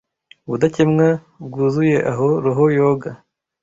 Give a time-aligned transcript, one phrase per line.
[0.45, 1.07] ubudakemwa
[1.45, 3.09] bwuzuye aho roho yoga